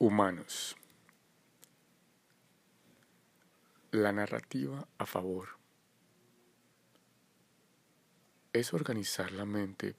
[0.00, 0.76] Humanos.
[3.90, 5.58] La narrativa a favor
[8.52, 9.96] es organizar la mente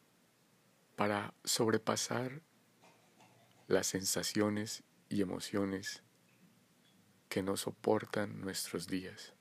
[0.95, 2.41] para sobrepasar
[3.67, 6.01] las sensaciones y emociones
[7.27, 9.33] que no soportan nuestros días,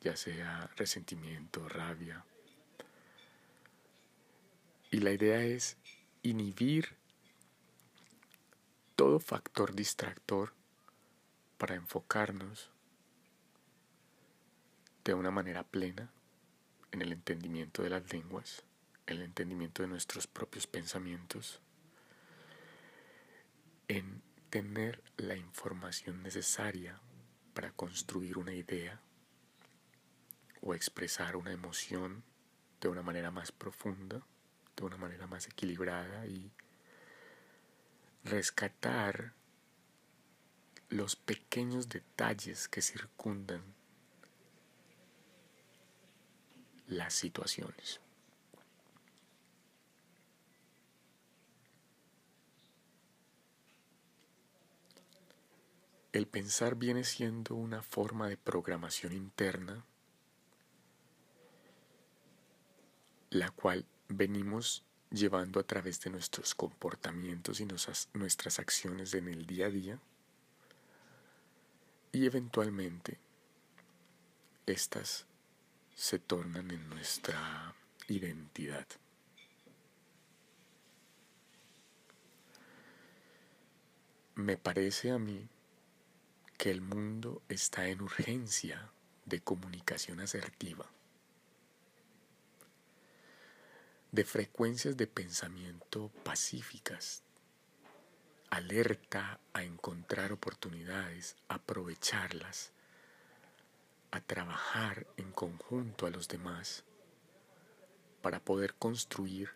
[0.00, 2.24] ya sea resentimiento, rabia.
[4.92, 5.76] Y la idea es
[6.22, 6.99] inhibir
[9.00, 10.52] todo factor distractor
[11.56, 12.70] para enfocarnos
[15.04, 16.12] de una manera plena
[16.92, 18.62] en el entendimiento de las lenguas,
[19.06, 21.62] el entendimiento de nuestros propios pensamientos,
[23.88, 27.00] en tener la información necesaria
[27.54, 29.00] para construir una idea
[30.60, 32.22] o expresar una emoción
[32.82, 34.20] de una manera más profunda,
[34.76, 36.52] de una manera más equilibrada y
[38.24, 39.34] rescatar
[40.88, 43.62] los pequeños detalles que circundan
[46.86, 48.00] las situaciones.
[56.12, 59.84] El pensar viene siendo una forma de programación interna,
[63.30, 69.66] la cual venimos llevando a través de nuestros comportamientos y nuestras acciones en el día
[69.66, 69.98] a día
[72.12, 73.18] y eventualmente
[74.66, 75.26] estas
[75.94, 77.74] se tornan en nuestra
[78.08, 78.86] identidad.
[84.34, 85.48] Me parece a mí
[86.56, 88.90] que el mundo está en urgencia
[89.26, 90.86] de comunicación asertiva.
[94.12, 97.22] De frecuencias de pensamiento pacíficas,
[98.50, 102.72] alerta a encontrar oportunidades, aprovecharlas,
[104.10, 106.84] a trabajar en conjunto a los demás
[108.22, 109.50] para poder construir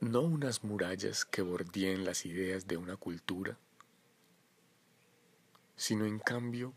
[0.00, 3.56] no unas murallas que bordeen las ideas de una cultura,
[5.76, 6.74] sino en cambio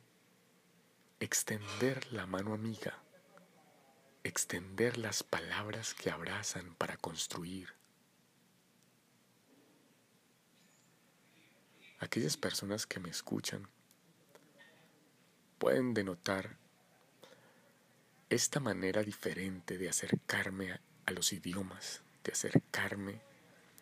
[1.21, 2.97] extender la mano amiga,
[4.23, 7.75] extender las palabras que abrazan para construir.
[11.99, 13.69] Aquellas personas que me escuchan
[15.59, 16.57] pueden denotar
[18.31, 23.21] esta manera diferente de acercarme a, los idiomas, de acercarme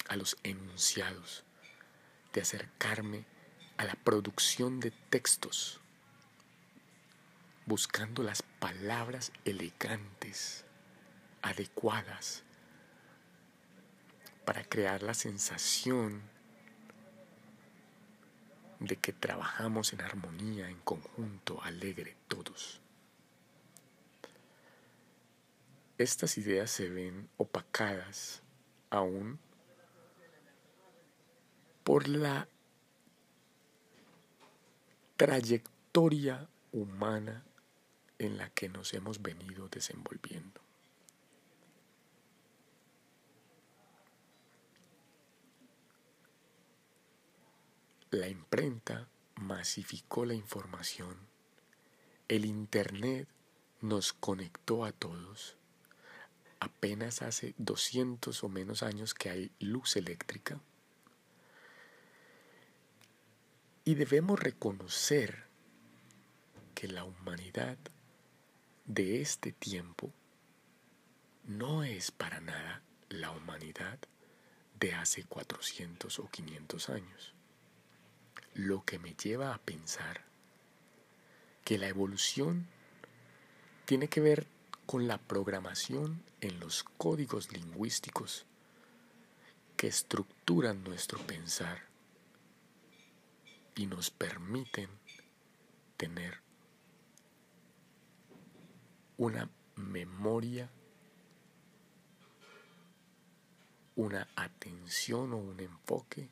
[0.09, 1.45] a los enunciados,
[2.33, 3.25] de acercarme
[3.77, 5.79] a la producción de textos
[7.69, 10.65] buscando las palabras elegantes,
[11.43, 12.43] adecuadas,
[14.43, 16.23] para crear la sensación
[18.79, 22.81] de que trabajamos en armonía, en conjunto, alegre, todos.
[25.99, 28.41] Estas ideas se ven opacadas
[28.89, 29.37] aún
[31.83, 32.47] por la
[35.17, 37.43] trayectoria humana
[38.19, 40.61] en la que nos hemos venido desenvolviendo.
[48.11, 51.17] La imprenta masificó la información,
[52.27, 53.27] el Internet
[53.81, 55.55] nos conectó a todos.
[56.59, 60.59] Apenas hace 200 o menos años que hay luz eléctrica.
[63.85, 65.45] Y debemos reconocer
[66.75, 67.77] que la humanidad
[68.89, 70.11] de este tiempo
[71.45, 73.99] no es para nada la humanidad
[74.79, 77.35] de hace 400 o 500 años.
[78.55, 80.25] Lo que me lleva a pensar
[81.63, 82.65] que la evolución
[83.85, 84.47] tiene que ver
[84.87, 88.47] con la programación en los códigos lingüísticos
[89.77, 91.83] que estructuran nuestro pensar
[93.75, 94.89] y nos permiten
[95.95, 96.48] tener
[99.19, 100.69] una memoria,
[103.97, 106.29] una atención o un enfoque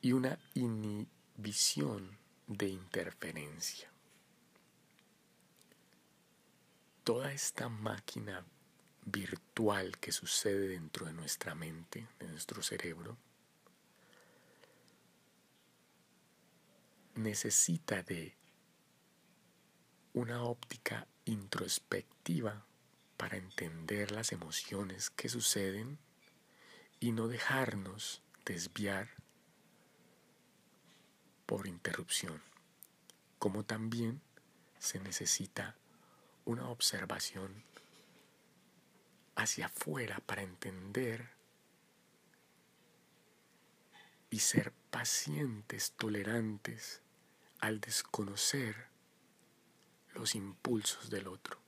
[0.00, 2.16] y una inhibición
[2.46, 3.90] de interferencia.
[7.04, 8.46] Toda esta máquina
[9.04, 13.18] virtual que sucede dentro de nuestra mente, de nuestro cerebro,
[17.14, 18.37] necesita de
[20.12, 22.64] una óptica introspectiva
[23.16, 25.98] para entender las emociones que suceden
[27.00, 29.08] y no dejarnos desviar
[31.46, 32.42] por interrupción,
[33.38, 34.20] como también
[34.78, 35.76] se necesita
[36.44, 37.64] una observación
[39.34, 41.30] hacia afuera para entender
[44.30, 47.00] y ser pacientes, tolerantes
[47.60, 48.88] al desconocer
[50.18, 51.67] los impulsos del otro.